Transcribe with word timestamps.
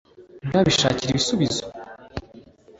rukabishakira 0.43 1.09
ibisubizo 1.11 1.63